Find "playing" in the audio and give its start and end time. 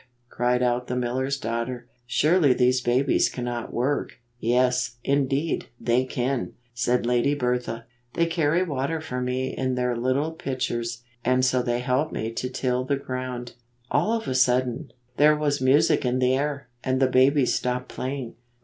17.89-18.33